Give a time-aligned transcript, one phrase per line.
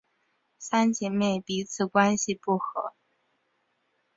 [0.57, 2.95] 三姐妹彼此关系不和。